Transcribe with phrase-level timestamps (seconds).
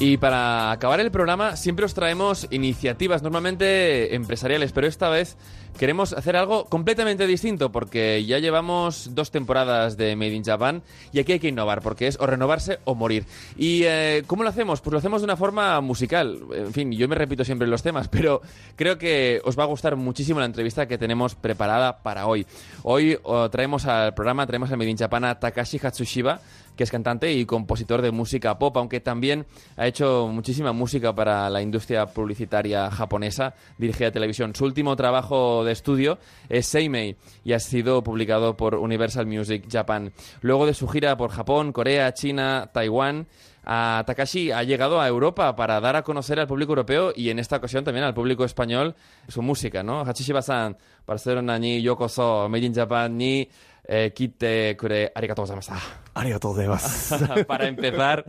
[0.00, 5.36] Y para acabar el programa siempre os traemos iniciativas normalmente empresariales, pero esta vez
[5.78, 10.82] queremos hacer algo completamente distinto porque ya llevamos dos temporadas de Made in Japan
[11.12, 13.24] y aquí hay que innovar porque es o renovarse o morir.
[13.56, 14.80] ¿Y eh, cómo lo hacemos?
[14.80, 16.40] Pues lo hacemos de una forma musical.
[16.54, 18.42] En fin, yo me repito siempre los temas, pero
[18.76, 22.46] creo que os va a gustar muchísimo la entrevista que tenemos preparada para hoy.
[22.82, 23.18] Hoy
[23.50, 26.40] traemos al programa, traemos a Made in Japan a Takashi Hatsushiba
[26.80, 29.44] que es cantante y compositor de música pop, aunque también
[29.76, 34.54] ha hecho muchísima música para la industria publicitaria japonesa, dirigida a televisión.
[34.54, 40.12] Su último trabajo de estudio es Seimei y ha sido publicado por Universal Music Japan.
[40.40, 43.26] Luego de su gira por Japón, Corea, China, Taiwán,
[43.64, 47.56] Takashi ha llegado a Europa para dar a conocer al público europeo y en esta
[47.56, 48.94] ocasión también al público español
[49.28, 50.04] su música, ¿no?
[50.04, 53.48] Hachishiba-san, Barcelona ni Yokoso, Made in Japan ni
[53.90, 55.74] eh, kite kure arigatou gozaimashita.
[56.14, 56.54] Arigatou
[57.46, 58.24] para empezar,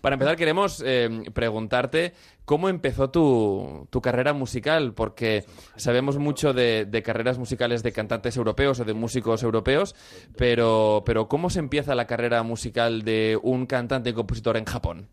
[0.00, 2.14] para empezar queremos eh, preguntarte
[2.46, 5.44] cómo empezó tu, tu, carrera musical, porque
[5.76, 9.94] sabemos mucho de, de, carreras musicales de cantantes europeos o de músicos europeos,
[10.36, 15.08] pero, pero ¿cómo se empieza la carrera musical de un cantante y compositor en Japón?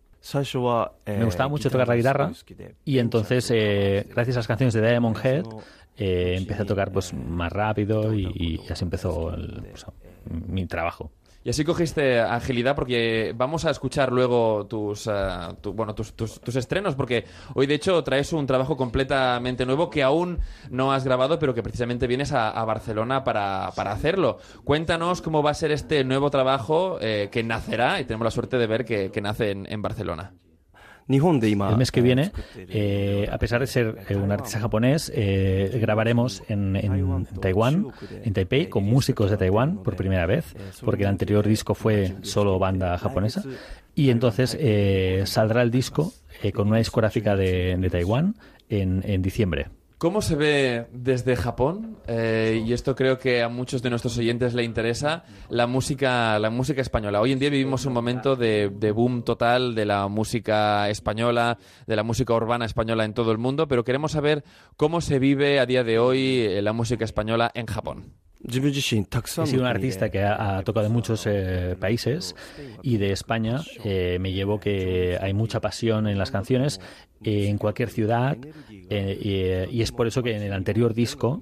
[1.06, 2.32] Me gustaba mucho tocar la guitarra
[2.86, 5.46] y entonces, eh, gracias a las canciones de Diamond Head,
[5.98, 9.34] eh, empecé a tocar pues más rápido y, así empezó
[9.72, 9.86] pues,
[10.30, 11.12] mi trabajo.
[11.50, 15.12] Y así cogiste agilidad porque vamos a escuchar luego tus, eh,
[15.74, 17.26] bueno, tus, tus, estrenos porque
[17.56, 20.38] hoy de hecho traes un trabajo completamente nuevo que aún
[20.70, 24.38] no has grabado pero que precisamente vienes a, Barcelona para, hacerlo.
[24.64, 28.60] Cuéntanos cómo va a ser este nuevo trabajo eh, que nacerá y tenemos la suerte
[28.60, 30.34] de ver que, nace en Barcelona.
[31.72, 36.44] El mes que viene, eh, a pesar de ser eh, un artista japonés, eh, grabaremos
[36.48, 37.88] en, en, Taiwán,
[38.24, 42.60] en Taipei, con músicos de Taiwán por primera vez, porque el anterior disco fue solo
[42.60, 43.44] banda japonesa.
[43.96, 44.58] Y entonces
[45.28, 46.14] saldrá el disco
[46.54, 48.36] con una discográfica de, de Taiwán
[48.70, 49.68] en, en diciembre.
[50.00, 51.98] ¿Cómo se ve desde Japón?
[52.08, 56.50] Eh, y esto creo que a muchos de nuestros oyentes le interesa la música, la
[56.50, 57.20] música española.
[57.20, 62.04] Hoy en día vivimos un momento de, boom total de la música española, de la
[62.04, 64.46] música urbana española en todo el mundo, pero queremos saber
[64.78, 68.14] cómo se vive a día de hoy eh, la música española en Japón.
[69.44, 72.36] He sido un artista que ha, tocado en muchos eh, países
[72.82, 76.80] y de España me llevo que hay mucha pasión en las canciones
[77.24, 78.38] en cualquier ciudad
[78.90, 81.42] eh, y, es por eso que en el anterior disco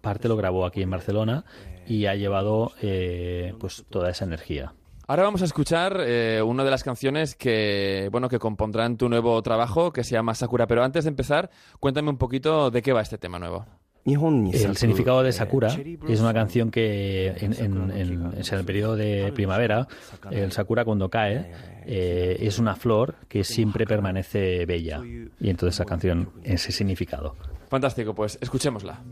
[0.00, 1.44] parte lo grabó aquí en Barcelona
[1.86, 4.74] y ha llevado eh, pues toda esa energía.
[5.06, 9.42] Ahora vamos a escuchar eh, una de las canciones que bueno que compondrán tu nuevo
[9.42, 10.68] trabajo que se llama Sakura.
[10.68, 11.50] Pero antes de empezar,
[11.80, 13.66] cuéntame un poquito de qué va este tema nuevo.
[14.04, 15.68] El significado de Sakura
[16.08, 17.52] es una canción que en,
[17.92, 19.86] el periodo de primavera,
[20.30, 21.52] el Sakura cuando cae,
[21.86, 25.02] eh, es una flor que siempre permanece bella.
[25.38, 27.36] Y entonces esa canción, ese significado.
[27.68, 29.02] Fantástico, pues escuchémosla.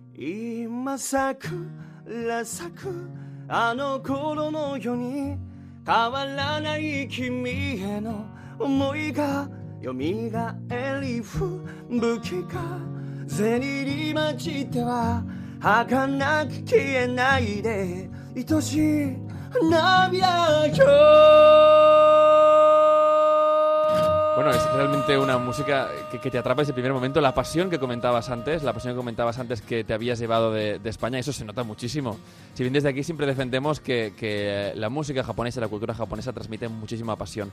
[24.34, 27.20] Bueno, es realmente una música que, te atrapa desde el primer momento.
[27.20, 30.80] La pasión que comentabas antes, la pasión que comentabas antes que te habías llevado de,
[30.84, 32.18] España, eso se nota muchísimo.
[32.54, 37.16] Si bien desde aquí siempre defendemos que, la música japonesa, la cultura japonesa transmite muchísima
[37.16, 37.50] pasión.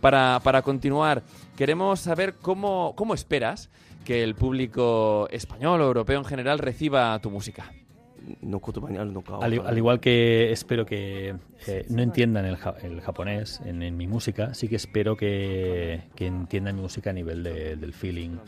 [0.00, 1.22] Para, para continuar,
[1.56, 3.68] queremos saber cómo, cómo esperas
[4.08, 7.74] que el público español o europeo en general reciba tu música.
[9.42, 11.34] Al, igual que espero que
[11.66, 17.10] eh, no entiendan el, japonés en, mi música, sí que espero que, entiendan mi música
[17.10, 18.38] a nivel del feeling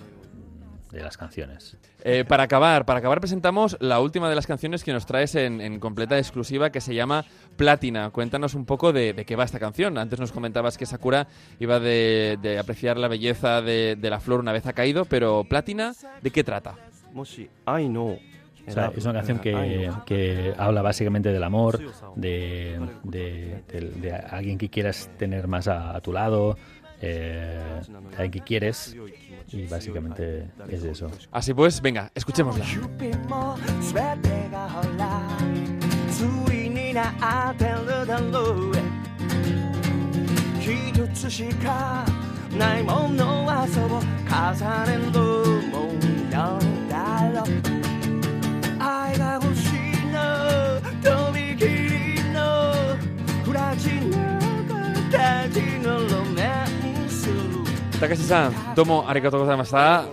[0.91, 1.77] de las canciones.
[2.03, 5.79] Eh, para acabar, para acabar presentamos la última de las canciones que nos traes en,
[5.81, 7.25] completa exclusiva que se llama
[7.57, 8.11] Platina.
[8.11, 9.99] Cuéntanos un poco de, qué va esta canción.
[9.99, 11.29] Antes nos comentabas que Sakura
[11.59, 16.31] iba de, apreciar la belleza de, la flor una vez ha caído, pero Platina, ¿de
[16.31, 16.77] qué trata?
[18.67, 21.81] es una canción que, habla básicamente del amor,
[22.17, 22.79] de,
[24.31, 26.57] alguien que quieras tener más a, tu lado,
[27.01, 27.59] eh,
[28.17, 28.97] alguien que quieres
[29.53, 31.11] y básicamente es eso.
[31.31, 32.65] Así pues, venga, escuchémosla.
[58.01, 60.05] Takashi san, domo arigatou gozaimashita.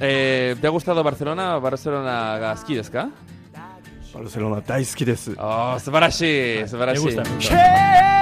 [0.00, 1.58] Eh, ¿Te ha gustado Barcelona?
[1.60, 3.08] Barcelona ga suki desu ka?
[4.16, 5.34] バルセロナ大好きです。
[5.36, 8.15] ああ、素晴らしい、素晴らしい。